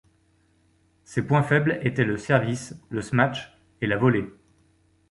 [1.03, 4.33] Ses points faibles étaient le service, le smash et la volée.